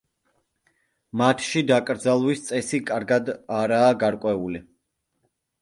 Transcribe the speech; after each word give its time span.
მათში 1.21 1.63
დაკრძალვის 1.71 2.41
წესი 2.47 2.81
კარგად 2.93 3.31
არაა 3.59 3.93
გარკვეული. 4.07 4.67